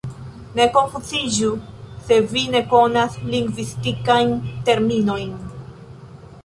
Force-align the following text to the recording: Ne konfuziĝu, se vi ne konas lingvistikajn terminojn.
Ne 0.59 0.65
konfuziĝu, 0.77 1.49
se 2.07 2.17
vi 2.31 2.45
ne 2.55 2.63
konas 2.73 3.21
lingvistikajn 3.35 4.35
terminojn. 4.71 5.37